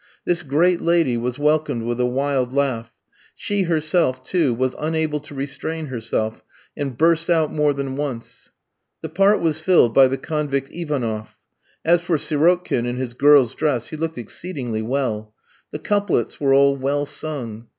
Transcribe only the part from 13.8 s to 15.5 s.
he looked exceedingly well.